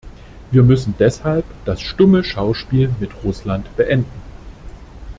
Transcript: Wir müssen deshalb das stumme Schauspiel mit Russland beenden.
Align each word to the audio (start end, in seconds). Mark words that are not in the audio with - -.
Wir 0.49 0.63
müssen 0.63 0.95
deshalb 0.97 1.45
das 1.63 1.79
stumme 1.79 2.23
Schauspiel 2.23 2.89
mit 2.99 3.11
Russland 3.23 3.67
beenden. 3.77 4.09